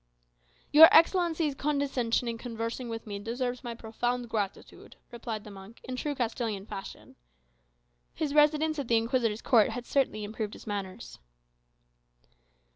[0.71, 5.95] "Your Excellency's condescension in conversing with me deserves my profound gratitude," replied the monk, in
[5.95, 7.15] true Castilian fashion.
[8.15, 11.19] His residence at the Inquisitor's Court had certainly improved his manners.